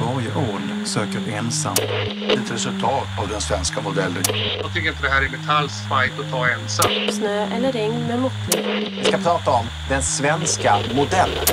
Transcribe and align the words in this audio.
Varje 0.00 0.34
ån 0.34 0.86
söker 0.86 1.32
ensam. 1.38 1.74
Ett 2.28 2.52
resultat 2.52 3.06
av 3.22 3.28
den 3.28 3.40
svenska 3.40 3.80
modellen. 3.80 4.22
Jag 4.62 4.74
tycker 4.74 4.88
inte 4.88 5.02
det 5.02 5.08
här 5.08 5.22
är 5.22 5.30
Metalls 5.30 5.72
fight 5.88 6.20
att 6.20 6.30
ta 6.30 6.48
ensam. 6.48 6.90
Snö 7.10 7.46
eller 7.56 7.72
regn 7.72 8.06
med 8.06 8.20
måttlig. 8.20 8.64
Vi 8.98 9.04
ska 9.04 9.18
prata 9.18 9.50
om 9.50 9.66
den 9.88 10.02
svenska 10.02 10.74
modellen. 10.94 11.44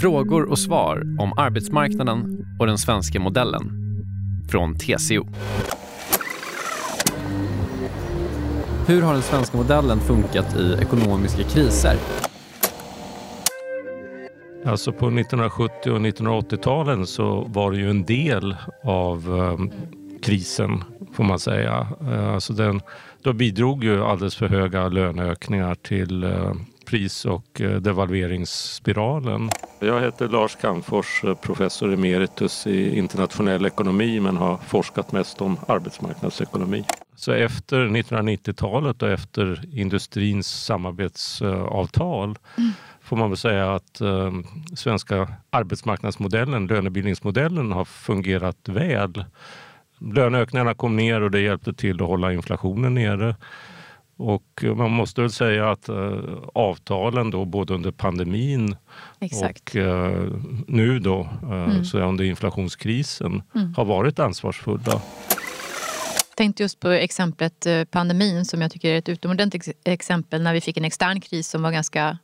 Frågor 0.00 0.50
och 0.50 0.58
svar 0.58 1.02
om 1.18 1.32
arbetsmarknaden 1.38 2.46
och 2.58 2.66
den 2.66 2.78
svenska 2.78 3.20
modellen. 3.20 3.70
Från 4.50 4.78
TCO. 4.78 5.26
Hur 8.86 9.02
har 9.02 9.12
den 9.12 9.22
svenska 9.22 9.56
modellen 9.56 10.00
funkat 10.00 10.56
i 10.56 10.76
ekonomiska 10.82 11.42
kriser? 11.42 11.96
Alltså 14.66 14.92
på 14.92 15.06
1970 15.06 15.90
och 15.92 16.00
1980-talen 16.00 17.06
så 17.06 17.46
var 17.48 17.70
det 17.70 17.78
ju 17.78 17.90
en 17.90 18.04
del 18.04 18.56
av 18.84 19.40
ehm, 19.58 19.70
krisen 20.22 20.84
får 21.12 21.24
man 21.24 21.38
säga. 21.38 21.86
Eh, 22.00 22.34
alltså 22.34 22.52
den, 22.52 22.80
då 23.22 23.32
bidrog 23.32 23.84
ju 23.84 24.04
alldeles 24.04 24.36
för 24.36 24.48
höga 24.48 24.88
löneökningar 24.88 25.74
till 25.74 26.24
eh, 26.24 26.52
pris 26.86 27.24
och 27.24 27.60
eh, 27.60 27.70
devalveringsspiralen. 27.70 29.50
Jag 29.80 30.00
heter 30.00 30.28
Lars 30.28 30.56
Calmfors, 30.60 31.24
professor 31.42 31.92
emeritus 31.92 32.66
i 32.66 32.98
internationell 32.98 33.66
ekonomi 33.66 34.20
men 34.20 34.36
har 34.36 34.56
forskat 34.56 35.12
mest 35.12 35.40
om 35.40 35.56
arbetsmarknadsekonomi. 35.68 36.84
Så 37.16 37.32
efter 37.32 37.86
1990-talet 37.86 39.02
och 39.02 39.10
efter 39.10 39.64
industrins 39.72 40.64
samarbetsavtal 40.64 42.38
mm 42.58 42.72
får 43.06 43.16
man 43.16 43.30
väl 43.30 43.36
säga 43.36 43.74
att 43.74 44.00
eh, 44.00 44.32
svenska 44.74 45.28
arbetsmarknadsmodellen, 45.50 46.66
lönebildningsmodellen 46.66 47.72
har 47.72 47.84
fungerat 47.84 48.68
väl. 48.68 49.24
Löneökningarna 49.98 50.74
kom 50.74 50.96
ner 50.96 51.20
och 51.20 51.30
det 51.30 51.40
hjälpte 51.40 51.72
till 51.72 52.02
att 52.02 52.08
hålla 52.08 52.32
inflationen 52.32 52.94
nere. 52.94 53.36
Och 54.16 54.64
man 54.76 54.90
måste 54.90 55.20
väl 55.20 55.30
säga 55.30 55.70
att 55.70 55.88
eh, 55.88 56.18
avtalen 56.54 57.30
då 57.30 57.44
både 57.44 57.74
under 57.74 57.90
pandemin 57.90 58.76
Exakt. 59.20 59.68
och 59.68 59.76
eh, 59.76 60.28
nu 60.66 60.98
då 60.98 61.28
eh, 61.42 61.50
mm. 61.50 61.84
så 61.84 61.98
under 61.98 62.24
inflationskrisen 62.24 63.42
mm. 63.54 63.74
har 63.74 63.84
varit 63.84 64.18
ansvarsfulla 64.18 65.00
tänkte 66.36 66.62
just 66.62 66.80
på 66.80 66.90
exemplet 66.90 67.66
eh, 67.66 67.84
pandemin 67.84 68.44
som 68.44 68.62
jag 68.62 68.70
tycker 68.70 68.88
är 68.88 68.98
ett 68.98 69.08
utomordentligt 69.08 69.68
exempel 69.84 70.42
när 70.42 70.52
vi 70.52 70.60
fick 70.60 70.76
en 70.76 70.84
extern 70.84 71.20
kris 71.20 71.48
som 71.48 71.62
var 71.62 71.70
ganska 71.70 72.18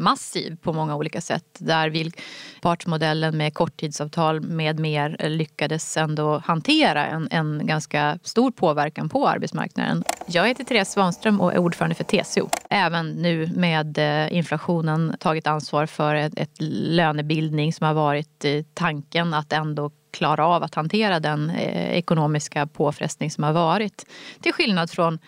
massiv 0.00 0.56
på 0.62 0.72
många 0.72 0.96
olika 0.96 1.20
sätt. 1.20 1.44
Där 1.58 2.12
partsmodellen 2.60 3.36
med 3.36 3.54
korttidsavtal 3.54 4.40
med 4.40 4.78
mer 4.78 5.28
lyckades 5.28 5.96
ändå 5.96 6.42
hantera 6.44 7.06
en, 7.06 7.28
en 7.30 7.66
ganska 7.66 8.18
stor 8.22 8.50
påverkan 8.50 9.08
på 9.08 9.28
arbetsmarknaden. 9.28 10.04
Jag 10.26 10.48
heter 10.48 10.64
Therese 10.64 10.92
Svanström 10.92 11.40
och 11.40 11.52
är 11.52 11.58
ordförande 11.58 11.94
för 11.94 12.04
TCO. 12.04 12.48
Även 12.70 13.10
nu 13.10 13.50
med 13.56 13.98
eh, 13.98 14.36
inflationen 14.36 15.16
tagit 15.20 15.46
ansvar 15.46 15.86
för 15.86 16.14
ett, 16.14 16.32
ett 16.36 16.56
lönebildning 16.60 17.72
som 17.72 17.86
har 17.86 17.94
varit 17.94 18.44
eh, 18.44 18.64
tanken 18.74 19.34
att 19.34 19.52
ändå 19.52 19.90
klara 20.10 20.46
av 20.46 20.62
att 20.62 20.74
hantera 20.74 21.20
den 21.20 21.50
eh, 21.50 21.90
ekonomiska 21.90 22.66
påfrestning 22.66 23.30
som 23.30 23.44
har 23.44 23.52
varit. 23.52 24.06
Till 24.40 24.52
skillnad 24.52 24.90
från 24.90 25.18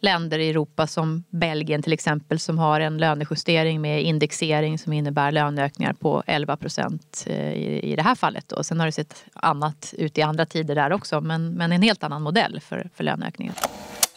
länder 0.00 0.38
i 0.38 0.50
Europa 0.50 0.86
som 0.86 1.24
Belgien 1.30 1.82
till 1.82 1.92
exempel 1.92 2.38
som 2.38 2.58
har 2.58 2.80
en 2.80 2.98
lönejustering 2.98 3.80
med 3.80 4.02
indexering 4.02 4.78
som 4.78 4.92
innebär 4.92 5.32
löneökningar 5.32 5.92
på 5.92 6.22
11 6.26 6.56
procent 6.56 7.24
eh, 7.26 7.52
i, 7.52 7.80
i, 7.92 7.96
det 7.96 8.02
här 8.02 8.14
fallet. 8.14 8.48
Då. 8.48 8.62
Sen 8.62 8.80
har 8.80 8.86
det 8.86 8.92
sett 8.92 9.24
annat 9.34 9.94
ut 9.98 10.18
i 10.18 10.22
andra 10.22 10.46
tider 10.46 10.74
där 10.74 10.92
också 10.92 11.20
men, 11.20 11.50
men 11.50 11.72
en 11.72 11.82
helt 11.82 12.04
annan 12.04 12.22
modell 12.22 12.60
för, 12.60 12.90
för 12.94 13.04
löneökningar. 13.04 13.54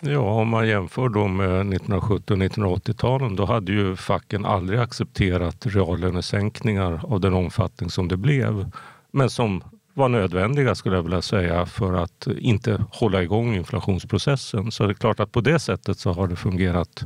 Ja, 0.02 0.20
om 0.20 0.50
man 0.50 0.68
jämför 0.68 1.10
då 1.10 1.28
med 1.28 1.48
1970 1.48 2.34
och 2.34 2.40
1980-talen 2.40 3.36
då 3.36 3.46
hade 3.46 3.72
ju 3.72 3.96
facken 3.96 4.46
aldrig 4.46 4.80
accepterat 4.80 5.66
reallönesänkningar 5.66 7.02
av 7.04 7.20
den 7.20 7.34
omfattning 7.34 7.90
som 7.90 8.08
det 8.08 8.18
blev. 8.18 8.72
Men 9.12 9.30
som 9.30 9.64
var 9.94 10.10
nödvändiga 10.10 10.76
skulle 10.76 10.96
jag 10.96 11.04
vilja 11.04 11.22
säga 11.22 11.66
för 11.66 11.94
att 11.94 12.28
inte 12.38 12.86
hålla 12.92 13.24
igång 13.24 13.56
inflationsprocessen. 13.56 14.72
Så 14.72 14.84
det 14.84 14.92
är 14.92 14.94
klart 14.94 15.20
att 15.20 15.32
på 15.32 15.42
det 15.42 15.60
sättet 15.60 16.00
så 16.00 16.12
har 16.12 16.28
det 16.28 16.36
fungerat 16.36 17.04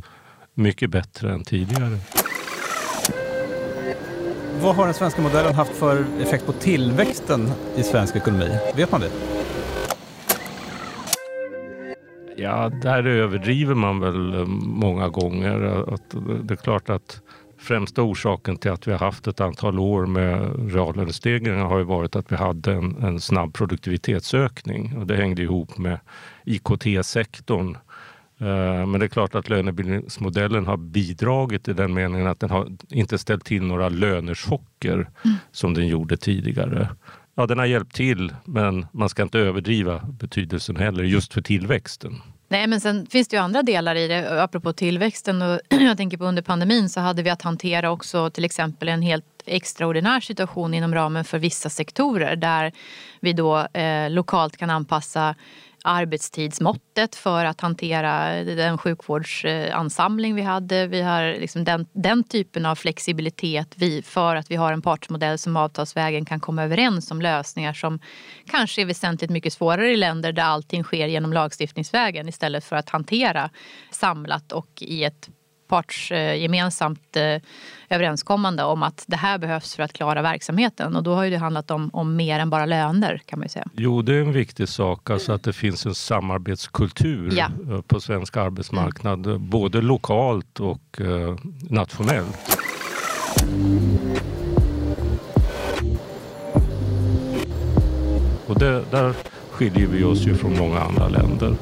mycket 0.53 0.89
bättre 0.89 1.33
än 1.33 1.43
tidigare. 1.43 1.97
Vad 4.61 4.75
har 4.75 4.85
den 4.85 4.93
svenska 4.93 5.21
modellen 5.21 5.55
haft 5.55 5.75
för 5.75 6.05
effekt 6.21 6.45
på 6.45 6.51
tillväxten 6.51 7.51
i 7.75 7.83
svensk 7.83 8.15
ekonomi? 8.15 8.57
Vet 8.75 8.91
man 8.91 9.01
det? 9.01 9.11
Ja, 12.37 12.69
där 12.69 13.07
överdriver 13.07 13.75
man 13.75 13.99
väl 13.99 14.45
många 14.59 15.09
gånger. 15.09 15.83
Att 15.93 16.15
det 16.43 16.53
är 16.53 16.55
klart 16.55 16.89
att 16.89 17.21
främsta 17.59 18.01
orsaken 18.01 18.57
till 18.57 18.71
att 18.71 18.87
vi 18.87 18.91
har 18.91 18.99
haft 18.99 19.27
ett 19.27 19.41
antal 19.41 19.79
år 19.79 20.05
med 20.05 20.55
reallönestegringar 20.73 21.65
har 21.65 21.77
ju 21.77 21.83
varit 21.83 22.15
att 22.15 22.31
vi 22.31 22.35
hade 22.35 22.73
en, 22.73 23.03
en 23.03 23.19
snabb 23.19 23.53
produktivitetsökning 23.53 24.97
och 24.97 25.07
det 25.07 25.15
hängde 25.15 25.41
ihop 25.41 25.77
med 25.77 25.99
IKT-sektorn. 26.45 27.77
Eh, 28.39 28.85
men 28.85 28.99
det 28.99 29.05
är 29.05 29.09
klart 29.09 29.35
att 29.35 29.49
lönebildningsmodellen 29.49 30.65
har 30.65 30.77
bidragit 30.77 31.67
i 31.67 31.73
den 31.73 31.93
meningen 31.93 32.27
att 32.27 32.39
den 32.39 32.49
har 32.49 32.67
inte 32.89 33.17
ställt 33.17 33.45
till 33.45 33.63
några 33.63 33.89
lönechocker 33.89 34.93
mm. 34.93 35.37
som 35.51 35.73
den 35.73 35.87
gjorde 35.87 36.17
tidigare. 36.17 36.89
Ja, 37.35 37.45
den 37.45 37.57
har 37.57 37.65
hjälpt 37.65 37.95
till, 37.95 38.33
men 38.45 38.85
man 38.91 39.09
ska 39.09 39.23
inte 39.23 39.39
överdriva 39.39 39.99
betydelsen 40.19 40.75
heller 40.75 41.03
just 41.03 41.33
för 41.33 41.41
tillväxten. 41.41 42.21
Nej 42.47 42.67
men 42.67 42.81
sen 42.81 43.05
finns 43.05 43.27
det 43.27 43.35
ju 43.35 43.41
andra 43.41 43.63
delar 43.63 43.95
i 43.95 44.07
det. 44.07 44.43
Apropå 44.43 44.73
tillväxten 44.73 45.41
och 45.41 45.59
jag 45.69 45.97
tänker 45.97 46.17
på 46.17 46.25
under 46.25 46.41
pandemin 46.41 46.89
så 46.89 46.99
hade 46.99 47.23
vi 47.23 47.29
att 47.29 47.41
hantera 47.41 47.91
också 47.91 48.29
till 48.29 48.45
exempel 48.45 48.89
en 48.89 49.01
helt 49.01 49.25
extraordinär 49.45 50.19
situation 50.19 50.73
inom 50.73 50.95
ramen 50.95 51.25
för 51.25 51.39
vissa 51.39 51.69
sektorer 51.69 52.35
där 52.35 52.71
vi 53.19 53.33
då 53.33 53.59
eh, 53.59 54.09
lokalt 54.09 54.57
kan 54.57 54.69
anpassa 54.69 55.35
arbetstidsmåttet 55.87 57.15
för 57.15 57.45
att 57.45 57.61
hantera 57.61 58.43
den 58.43 58.77
sjukvårdsansamling 58.77 60.35
vi 60.35 60.41
hade. 60.41 60.87
Vi 60.87 61.01
har 61.01 61.39
liksom 61.39 61.63
den, 61.63 61.87
den 61.93 62.23
typen 62.23 62.65
av 62.65 62.75
flexibilitet 62.75 63.73
vi, 63.75 64.01
för 64.01 64.35
att 64.35 64.51
vi 64.51 64.55
har 64.55 64.73
en 64.73 64.81
partsmodell 64.81 65.37
som 65.37 65.57
avtalsvägen 65.57 66.25
kan 66.25 66.39
komma 66.39 66.63
överens 66.63 67.11
om 67.11 67.21
lösningar 67.21 67.73
som 67.73 67.99
kanske 68.45 68.81
är 68.81 68.85
väsentligt 68.85 69.31
mycket 69.31 69.53
svårare 69.53 69.91
i 69.91 69.97
länder 69.97 70.31
där 70.31 70.43
allting 70.43 70.83
sker 70.83 71.07
genom 71.07 71.33
lagstiftningsvägen 71.33 72.29
istället 72.29 72.63
för 72.63 72.75
att 72.75 72.89
hantera 72.89 73.49
samlat 73.91 74.51
och 74.51 74.69
i 74.81 75.03
ett 75.03 75.29
partsgemensamt 75.67 77.15
eh, 77.15 77.41
överenskommande 77.89 78.63
om 78.63 78.83
att 78.83 79.03
det 79.07 79.15
här 79.15 79.37
behövs 79.37 79.75
för 79.75 79.83
att 79.83 79.93
klara 79.93 80.21
verksamheten. 80.21 80.95
Och 80.95 81.03
då 81.03 81.15
har 81.15 81.23
ju 81.23 81.29
det 81.29 81.37
handlat 81.37 81.71
om, 81.71 81.89
om 81.93 82.15
mer 82.15 82.39
än 82.39 82.49
bara 82.49 82.65
löner 82.65 83.21
kan 83.25 83.39
man 83.39 83.49
säga. 83.49 83.65
Jo, 83.73 84.01
det 84.01 84.15
är 84.15 84.21
en 84.21 84.31
viktig 84.31 84.69
sak, 84.69 85.09
alltså 85.09 85.33
att 85.33 85.43
det 85.43 85.53
finns 85.53 85.85
en 85.85 85.95
samarbetskultur 85.95 87.33
ja. 87.37 87.49
Eh, 87.71 87.81
på 87.81 87.99
svensk 87.99 88.37
arbetsmarknad, 88.37 89.25
mm. 89.25 89.49
både 89.49 89.81
lokalt 89.81 90.59
och 90.59 91.01
eh, 91.01 91.35
nationellt. 91.69 92.59
Och 98.47 98.59
det, 98.59 98.83
där 98.91 99.13
skiljer 99.51 99.87
vi 99.87 100.03
oss 100.03 100.27
ju 100.27 100.35
från 100.35 100.57
många 100.57 100.79
andra 100.79 101.07
länder. 101.07 101.55